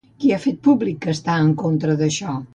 Qui 0.21 0.29
ha 0.35 0.39
fet 0.45 0.57
públic 0.69 0.97
que 1.05 1.13
està 1.15 1.37
en 1.49 1.53
contra 1.65 1.99
d'això? 2.03 2.37